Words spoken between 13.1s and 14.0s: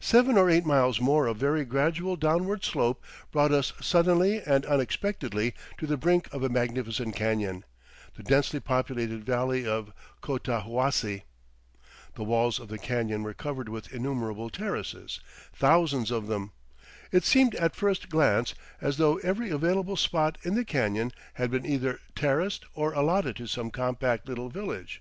were covered with